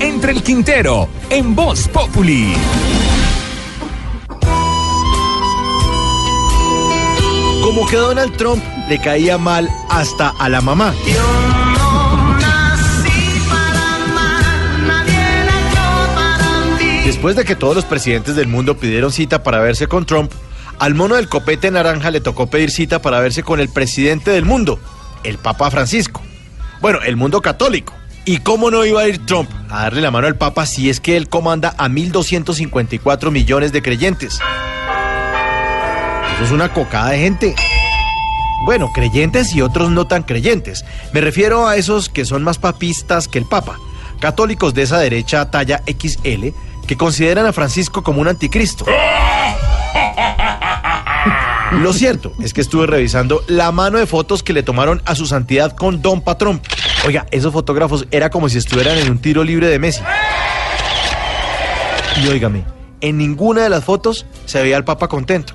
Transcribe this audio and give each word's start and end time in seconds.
Entre 0.00 0.32
el 0.32 0.42
Quintero 0.42 1.10
en 1.28 1.54
Voz 1.54 1.88
Populi. 1.88 2.54
Como 7.62 7.86
que 7.86 7.96
Donald 7.96 8.34
Trump 8.38 8.64
le 8.88 8.98
caía 8.98 9.36
mal 9.36 9.70
hasta 9.90 10.30
a 10.30 10.48
la 10.48 10.62
mamá. 10.62 10.94
Después 17.04 17.36
de 17.36 17.44
que 17.44 17.56
todos 17.56 17.76
los 17.76 17.84
presidentes 17.84 18.36
del 18.36 18.48
mundo 18.48 18.78
pidieron 18.78 19.12
cita 19.12 19.42
para 19.42 19.60
verse 19.60 19.86
con 19.86 20.06
Trump, 20.06 20.32
al 20.78 20.94
mono 20.94 21.16
del 21.16 21.28
copete 21.28 21.70
naranja 21.70 22.10
le 22.10 22.22
tocó 22.22 22.46
pedir 22.46 22.70
cita 22.70 23.02
para 23.02 23.20
verse 23.20 23.42
con 23.42 23.60
el 23.60 23.68
presidente 23.68 24.30
del 24.30 24.46
mundo, 24.46 24.80
el 25.24 25.36
Papa 25.36 25.70
Francisco. 25.70 26.22
Bueno, 26.80 27.00
el 27.02 27.16
mundo 27.16 27.42
católico. 27.42 27.92
¿Y 28.28 28.38
cómo 28.38 28.72
no 28.72 28.84
iba 28.84 29.02
a 29.02 29.08
ir 29.08 29.24
Trump 29.24 29.48
a 29.70 29.82
darle 29.82 30.00
la 30.00 30.10
mano 30.10 30.26
al 30.26 30.34
Papa 30.34 30.66
si 30.66 30.90
es 30.90 30.98
que 30.98 31.16
él 31.16 31.28
comanda 31.28 31.76
a 31.78 31.88
1.254 31.88 33.30
millones 33.30 33.70
de 33.70 33.82
creyentes? 33.82 34.40
Eso 36.34 36.44
es 36.44 36.50
una 36.50 36.72
cocada 36.72 37.10
de 37.10 37.18
gente. 37.20 37.54
Bueno, 38.64 38.90
creyentes 38.92 39.54
y 39.54 39.62
otros 39.62 39.92
no 39.92 40.08
tan 40.08 40.24
creyentes. 40.24 40.84
Me 41.12 41.20
refiero 41.20 41.68
a 41.68 41.76
esos 41.76 42.08
que 42.08 42.24
son 42.24 42.42
más 42.42 42.58
papistas 42.58 43.28
que 43.28 43.38
el 43.38 43.44
Papa. 43.44 43.78
Católicos 44.18 44.74
de 44.74 44.82
esa 44.82 44.98
derecha 44.98 45.48
talla 45.52 45.84
XL 45.86 46.48
que 46.88 46.96
consideran 46.96 47.46
a 47.46 47.52
Francisco 47.52 48.02
como 48.02 48.20
un 48.20 48.26
anticristo. 48.26 48.86
Lo 51.80 51.92
cierto 51.92 52.32
es 52.40 52.52
que 52.52 52.60
estuve 52.60 52.88
revisando 52.88 53.44
la 53.46 53.70
mano 53.70 53.98
de 53.98 54.06
fotos 54.06 54.42
que 54.42 54.52
le 54.52 54.64
tomaron 54.64 55.00
a 55.04 55.14
su 55.14 55.26
santidad 55.26 55.76
con 55.76 56.02
Don 56.02 56.22
Patrón. 56.22 56.60
Oiga, 57.06 57.24
esos 57.30 57.52
fotógrafos 57.52 58.04
era 58.10 58.30
como 58.30 58.48
si 58.48 58.58
estuvieran 58.58 58.98
en 58.98 59.08
un 59.08 59.18
tiro 59.18 59.44
libre 59.44 59.68
de 59.68 59.78
Messi. 59.78 60.00
Y 62.20 62.26
óigame, 62.26 62.64
en 63.00 63.16
ninguna 63.16 63.62
de 63.62 63.68
las 63.68 63.84
fotos 63.84 64.26
se 64.44 64.60
veía 64.60 64.76
al 64.76 64.84
Papa 64.84 65.06
contento. 65.06 65.52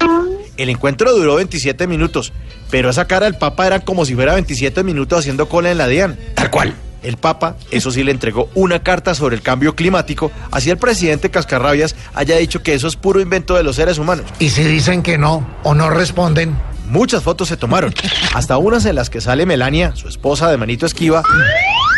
El 0.55 0.69
encuentro 0.69 1.11
duró 1.11 1.35
27 1.35 1.87
minutos, 1.87 2.31
pero 2.69 2.89
esa 2.89 3.05
cara 3.05 3.25
del 3.25 3.35
Papa 3.35 3.67
era 3.67 3.81
como 3.81 4.05
si 4.05 4.15
fuera 4.15 4.33
27 4.33 4.81
minutos 4.85 5.19
haciendo 5.19 5.49
cola 5.49 5.71
en 5.71 5.77
la 5.77 5.87
DIAN. 5.87 6.17
Tal 6.35 6.51
cual. 6.51 6.73
El 7.03 7.17
Papa, 7.17 7.57
eso 7.69 7.91
sí, 7.91 8.03
le 8.03 8.11
entregó 8.11 8.47
una 8.55 8.81
carta 8.81 9.13
sobre 9.13 9.35
el 9.35 9.41
cambio 9.41 9.75
climático, 9.75 10.31
así 10.51 10.69
el 10.69 10.77
presidente 10.77 11.31
Cascarrabias 11.31 11.95
haya 12.13 12.37
dicho 12.37 12.63
que 12.63 12.75
eso 12.75 12.87
es 12.87 12.95
puro 12.95 13.19
invento 13.19 13.55
de 13.55 13.63
los 13.63 13.75
seres 13.75 13.97
humanos. 13.97 14.25
Y 14.39 14.51
si 14.51 14.63
dicen 14.63 15.03
que 15.03 15.17
no 15.17 15.45
o 15.63 15.73
no 15.73 15.89
responden, 15.89 16.55
Muchas 16.91 17.23
fotos 17.23 17.47
se 17.47 17.55
tomaron, 17.55 17.93
hasta 18.33 18.57
unas 18.57 18.85
en 18.85 18.95
las 18.95 19.09
que 19.09 19.21
sale 19.21 19.45
Melania, 19.45 19.95
su 19.95 20.09
esposa 20.09 20.51
de 20.51 20.57
manito 20.57 20.85
esquiva, 20.85 21.23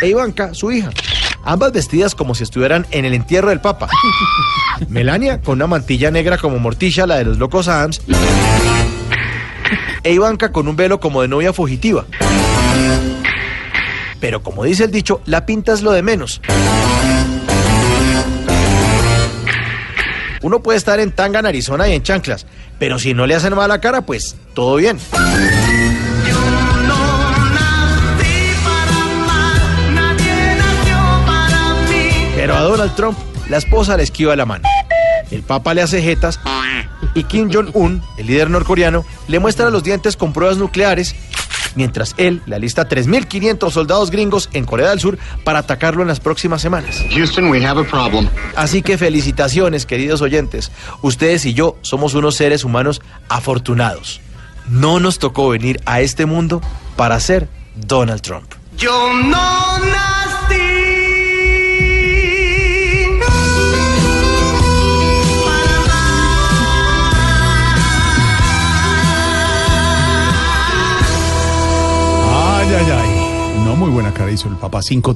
e 0.00 0.06
Ivanka, 0.06 0.54
su 0.54 0.70
hija. 0.70 0.90
Ambas 1.42 1.72
vestidas 1.72 2.14
como 2.14 2.36
si 2.36 2.44
estuvieran 2.44 2.86
en 2.92 3.04
el 3.04 3.12
entierro 3.12 3.48
del 3.48 3.60
Papa. 3.60 3.88
Melania 4.88 5.40
con 5.40 5.54
una 5.54 5.66
mantilla 5.66 6.12
negra 6.12 6.38
como 6.38 6.60
Morticia, 6.60 7.08
la 7.08 7.16
de 7.16 7.24
los 7.24 7.38
locos 7.38 7.66
Adams, 7.66 8.02
e 10.04 10.12
Ivanka 10.12 10.52
con 10.52 10.68
un 10.68 10.76
velo 10.76 11.00
como 11.00 11.22
de 11.22 11.28
novia 11.28 11.52
fugitiva. 11.52 12.04
Pero 14.20 14.44
como 14.44 14.62
dice 14.62 14.84
el 14.84 14.92
dicho, 14.92 15.22
la 15.26 15.44
pinta 15.44 15.72
es 15.72 15.82
lo 15.82 15.90
de 15.90 16.02
menos. 16.02 16.40
Uno 20.44 20.60
puede 20.60 20.76
estar 20.76 21.00
en 21.00 21.10
tanga 21.10 21.38
en 21.38 21.46
Arizona 21.46 21.88
y 21.88 21.94
en 21.94 22.02
chanclas, 22.02 22.44
pero 22.78 22.98
si 22.98 23.14
no 23.14 23.26
le 23.26 23.34
hacen 23.34 23.54
mala 23.54 23.80
cara, 23.80 24.02
pues 24.02 24.36
todo 24.52 24.76
bien. 24.76 24.98
Pero 32.36 32.54
a 32.54 32.60
Donald 32.60 32.94
Trump, 32.94 33.18
la 33.48 33.56
esposa 33.56 33.96
le 33.96 34.02
esquiva 34.02 34.36
la 34.36 34.44
mano. 34.44 34.68
El 35.30 35.42
Papa 35.42 35.72
le 35.72 35.80
hace 35.80 36.02
jetas 36.02 36.38
y 37.14 37.24
Kim 37.24 37.50
Jong-un, 37.50 38.02
el 38.18 38.26
líder 38.26 38.50
norcoreano, 38.50 39.06
le 39.28 39.38
muestra 39.38 39.70
los 39.70 39.82
dientes 39.82 40.14
con 40.14 40.34
pruebas 40.34 40.58
nucleares, 40.58 41.16
mientras 41.74 42.14
él 42.16 42.42
le 42.46 42.56
alista 42.56 42.88
3.500 42.88 43.70
soldados 43.70 44.10
gringos 44.10 44.48
en 44.52 44.64
Corea 44.64 44.90
del 44.90 45.00
Sur 45.00 45.18
para 45.44 45.60
atacarlo 45.60 46.02
en 46.02 46.08
las 46.08 46.20
próximas 46.20 46.62
semanas. 46.62 47.02
Houston, 47.10 47.50
we 47.50 47.64
have 47.64 47.80
a 47.80 47.84
problem. 47.84 48.28
Así 48.56 48.82
que 48.82 48.98
felicitaciones, 48.98 49.86
queridos 49.86 50.22
oyentes. 50.22 50.70
Ustedes 51.02 51.44
y 51.46 51.54
yo 51.54 51.76
somos 51.82 52.14
unos 52.14 52.36
seres 52.36 52.64
humanos 52.64 53.02
afortunados. 53.28 54.20
No 54.68 55.00
nos 55.00 55.18
tocó 55.18 55.48
venir 55.50 55.80
a 55.84 56.00
este 56.00 56.26
mundo 56.26 56.60
para 56.96 57.20
ser 57.20 57.48
Donald 57.74 58.22
Trump. 58.22 58.50
Yo 58.76 59.12
no 59.12 60.13
muy 73.84 73.92
buena 73.92 74.14
cara 74.14 74.30
hizo 74.30 74.48
el 74.48 74.56
papá. 74.56 74.80
Cinco 74.80 75.14